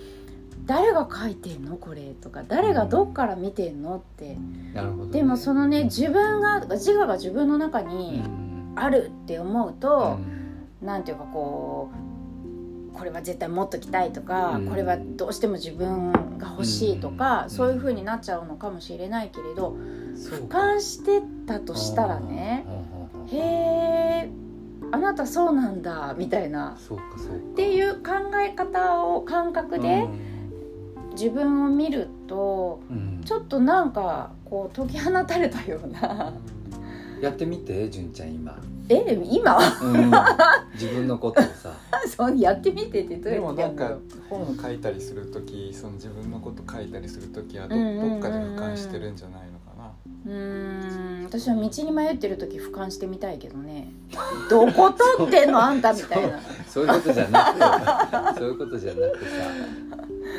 [0.66, 2.44] 誰が書いてんのこれとか。
[2.48, 4.38] 誰がどっから見てんのって、
[4.74, 8.24] なるほど、ね、でもそのね自分が自我が自分の中に
[8.76, 10.20] あるって思うと、
[10.82, 12.11] うん、なんていうかこう
[12.94, 19.76] これは絶対持っときたいとか、うん、これはどうしても自分が欲しいとか、うん、そういうふうになっちゃうのかもしれないけれど、
[20.16, 22.66] 俯瞰してたとしたらね
[23.32, 24.30] へえ
[24.92, 26.78] あなたそうなんだみたいな。
[26.78, 28.12] っていう考
[28.46, 30.06] え方を感覚で、
[31.14, 36.34] 自分を見ると、うん、ちょっとなんかこう解き放たれたような。
[37.22, 38.60] やってみて純ちゃん今
[38.94, 40.12] え今、うん、
[40.74, 41.74] 自分のことをさ。
[42.08, 43.98] そうやってみてってどうやってでもなんか
[44.30, 47.82] 本を書いたりする時その自分のこと書いたりする時はど,、ど
[48.18, 49.92] っかで俯瞰してるんじゃないのかな。
[50.26, 51.24] うん。
[51.26, 53.92] 私は道に迷ってる時俯瞰してみたいけどね。
[54.50, 55.62] どこ取ってんの？
[55.64, 56.40] あんたみたいな。
[56.68, 59.91] そういうことじゃなくてそういうことじゃなくてさ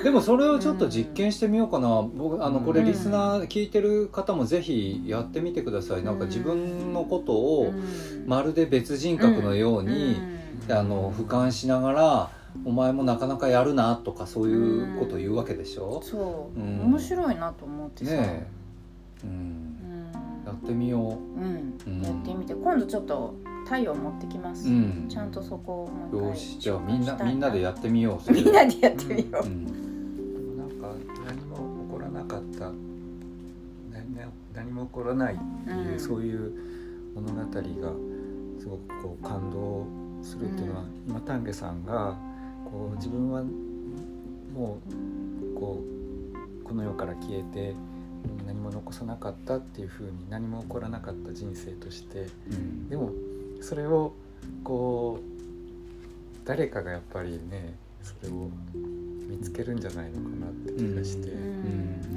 [0.03, 7.73] でもそれをちょっと実験してみようかな、僕あのこれリスナー聞いてる方もぜひやってみてください、なんか自分のことを
[8.27, 10.17] まるで別人格のように、
[10.69, 12.31] あの俯瞰しながら
[12.65, 18.47] お前もなかなかやるなとかそういうことを言うわけでしょ、うそう、うん、面白いなと思ってさ、ね
[19.25, 19.79] うん、
[20.45, 22.55] やってみよう、うん、やってみて。
[22.55, 23.35] 今度ちょっと
[23.65, 26.59] 太陽持ってきます、うん、ちゃんとそこをよし。
[26.59, 28.33] じゃあみんなみんなでやってみよう。
[28.33, 29.92] みんなでやってみよう、うん、
[32.33, 32.73] かった。
[33.93, 36.53] 何何も起こらないっていう、そういう
[37.15, 37.63] 物語が
[38.59, 39.87] すごくこう感動
[40.23, 42.17] するっていうのは、今丹下さんが
[42.65, 43.43] こう自分は
[44.55, 47.75] もうこうこの世から消えて
[48.47, 53.11] 何も残さなかったっていうふうに何も起こらなかった人生として、うん、でも
[53.61, 54.15] それを
[54.65, 58.51] こう誰かがやっぱりねそれを
[59.29, 62.12] 見つけるんじゃないのかなって気がして、うんうん、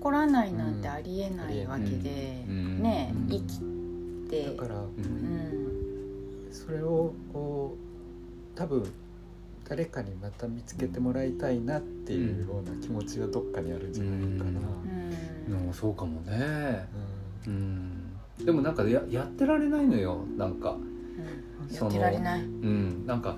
[0.00, 3.60] 何も起こらないなんてありえないわけで、うん、ね、生き
[4.30, 4.44] て。
[4.56, 4.84] だから、
[6.50, 7.76] それをこ
[8.54, 8.84] う多分
[9.68, 14.60] 誰かにまた見つけてもらいたいなっていうような気持ちがどっかにあるんじゃないかな。
[15.68, 15.72] うん。
[15.72, 16.88] そうかもね、
[17.46, 18.16] うん。
[18.44, 22.40] でもなんかややってられないのよなんか、うん、やってられない。
[22.40, 23.06] うん。
[23.06, 23.36] なんか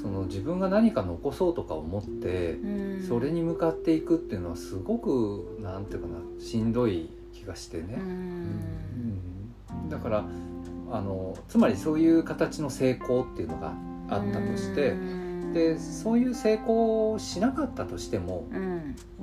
[0.00, 10.24] その自分が何か残そうとか思って、うん、それに向かっていくっていうのはすごくなんていうかなしんどい気がしてね、うん、だから
[10.90, 13.74] あのつまりそういう形の成功っていうのが
[14.08, 14.94] あったとして、
[15.52, 18.46] でそういう成功をしなかったとしても、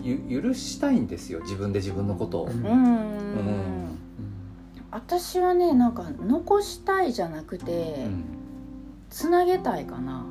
[0.04, 2.46] 許したいんですよ自分で自分のことを。
[2.46, 3.98] うん。
[4.92, 8.24] 私はねなんか残したいじゃなくて、うん。
[9.10, 10.26] つなげたいかな、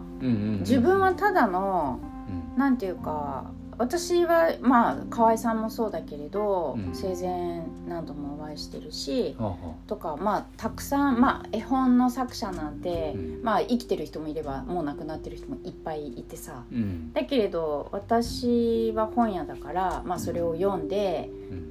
[0.61, 1.99] 自分はただの
[2.29, 2.59] うん。
[2.59, 3.45] なんていうか
[3.77, 6.95] 私はまあ河合さんもそうだけれど、うん。
[6.95, 9.57] 生前何度もお会いしてるしはあは
[9.87, 13.43] とかまあたくさんまあ絵本の作者なんて、うん。
[13.43, 16.53] まあ生きてる人もいればもう亡くなってる人もいっぱいいてさ。
[16.57, 17.13] あうん。
[17.13, 21.71] だけれど私は本屋だから、まあ、それを読んでうん。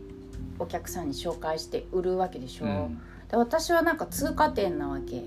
[0.60, 3.02] お客さんに紹介して売るわけでしょ、うん。
[3.30, 5.24] で私はなんか通過点なわけ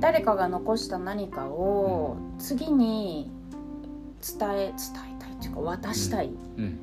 [0.00, 3.30] 誰かが残した何かを次に
[4.20, 4.72] 伝え伝
[5.18, 6.30] えたいっていうか渡したい。
[6.56, 6.78] うん。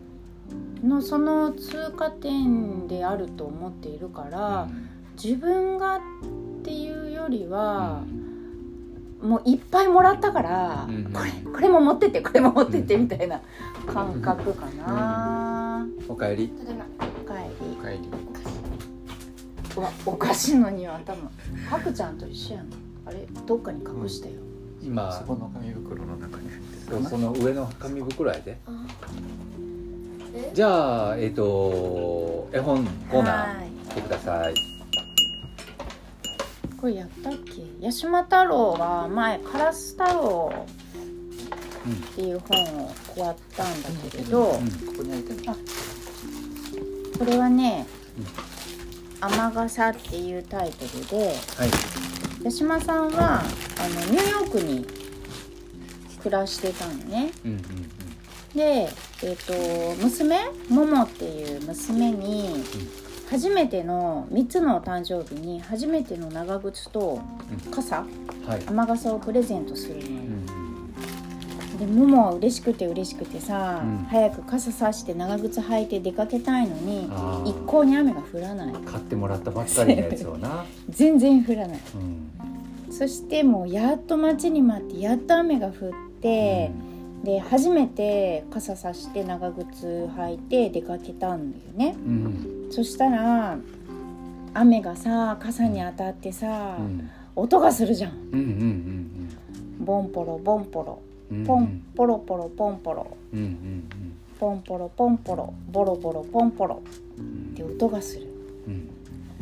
[0.83, 4.69] のその通過点であると思っているから、
[5.21, 5.99] 自分がっ
[6.63, 8.03] ていうよりは、
[9.21, 11.05] もういっぱいもらったから、うん。
[11.11, 13.41] これこれも持ってってこれも持ってってみたいな
[13.87, 16.51] 感覚かな、おかえり。
[16.61, 17.77] おかえり。
[17.79, 18.01] おかえり。
[20.05, 20.55] おかしい。
[20.55, 21.29] のには頭。
[21.69, 24.33] かくちゃんと一緒やんあれどっかに隠したよ、
[24.81, 28.57] 今そこの紙袋の中に入ってそうその上の紙袋やで。
[28.65, 28.71] あ。
[30.33, 30.51] え？
[30.53, 33.57] じゃあえっ、と絵本コーナー。
[33.57, 33.69] はい。
[33.89, 34.53] 来てください。
[36.81, 37.85] これやったっけ？
[37.85, 40.51] 八島太郎は前「カラス太郎」
[42.11, 45.55] っていう本を終わったんだけれど、うんここに開いてる。
[47.19, 47.85] これはね
[49.21, 51.27] 「雨傘」っていうタイトルで
[51.57, 51.69] はい
[52.45, 54.85] 八島さんはあのニューヨークに
[56.21, 57.31] 暮らしてたのね。
[57.43, 57.61] うんうん
[58.53, 58.87] で、
[59.21, 59.53] えっと
[60.01, 60.37] 娘
[60.69, 62.63] ももっていう娘に
[63.29, 67.19] 初めての3つのお誕生日に初めての長靴と
[67.69, 68.47] 傘うん。
[68.47, 68.61] はい。
[68.65, 70.05] 雨傘をプレゼントするのよ。
[70.07, 70.11] う
[70.61, 70.65] ん
[71.77, 74.05] でももは嬉しくて嬉しくてさ、うん。
[74.09, 77.09] 早く傘さして長靴履いて出かけたいのに
[77.45, 78.73] 一向に雨が降らない。
[78.85, 81.79] 買ってもらったばっかりのやつをな、 全然降らない。
[81.95, 82.34] うん
[82.97, 86.71] そしてもうやっと待ちに待ってやっと雨が降って、
[87.25, 91.97] で初めて傘さして長靴履いて出かけたんだよね。
[91.97, 92.67] うん。
[92.71, 93.57] そしたら
[94.53, 97.09] 雨がさ傘に当たってさ、うん。
[97.35, 98.13] 音がするじゃん。
[98.31, 99.29] うんうん
[99.81, 101.01] ボンポロボンポロ。
[101.31, 101.45] うんうん。
[101.45, 103.17] ポンポロポロポンポロ。
[103.33, 103.83] うんうん
[104.39, 105.53] ポンポロポンポロ。
[105.69, 106.81] ボロボロポンポロ。
[107.17, 108.27] うんって音がする。
[108.67, 108.89] うん。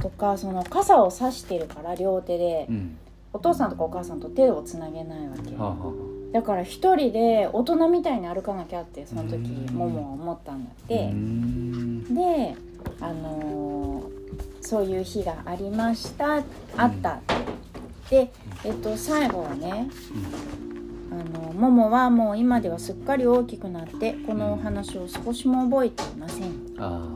[0.02, 2.66] とかその傘を差してるから両手で。
[2.68, 2.98] うん
[3.34, 5.94] お父さんとかお母さんと手をつなげないわけはあは
[6.32, 9.76] だから一人で大人みたいに歩かなきゃってその時うん。
[9.76, 11.10] ももは思ったんだっあて。
[11.12, 12.16] うん。
[12.16, 12.56] で
[13.00, 14.24] あのー
[14.66, 16.36] そういう日がありました
[16.78, 17.20] あった。
[18.10, 18.32] で
[18.64, 19.90] えっと最後はね
[21.12, 26.54] あのももはもう今ではすっかり大きくなってこのお話を少しも覚えていません。
[26.80, 27.08] あ。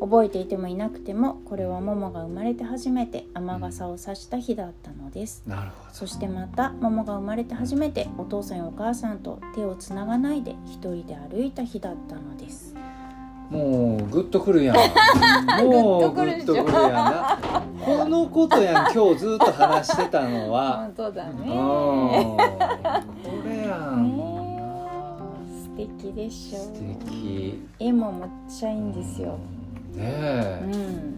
[0.00, 5.42] 覚えていてもいなくてもこれはももが生まれて初めて雨傘を差した日だったのです。
[5.46, 5.94] あなるほど。
[5.94, 12.74] そしてまたももが生まれて初めてお父さんやお母さんと手をつながないで一人で歩いた日だったのです。
[13.50, 14.76] もうグッとくるやん。
[15.66, 16.94] もうグッとくるやん。
[16.94, 17.38] な
[17.84, 20.76] このことやん今日ずっと話してたのは。
[20.78, 21.40] 本当だうん。
[21.40, 22.36] ねこ
[23.44, 24.12] れやん。
[25.48, 26.72] 素敵でしょ素
[27.06, 27.66] 敵。
[27.80, 29.36] 絵もめっちゃいいんですよ。
[29.96, 31.14] ねうえ、ん。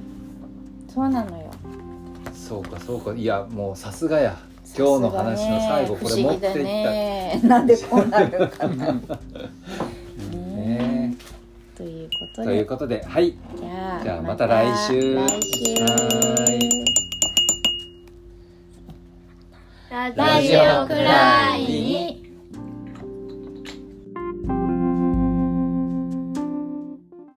[0.89, 1.51] そうなのよ
[2.49, 4.37] そうかそうかいやもうさすがや
[4.77, 7.47] 今日の話の最後これ持っていった。
[7.47, 8.93] なんでこうなるかな。
[10.57, 11.15] ね。
[11.77, 13.35] ということというでことではい。
[14.03, 15.15] じゃあまた来週。
[15.15, 15.75] 来週。
[19.95, 22.22] はラジオくらいに